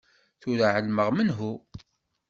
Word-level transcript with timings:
Tura 0.41 0.67
εelmeɣ 0.77 1.07
menhu. 1.11 1.51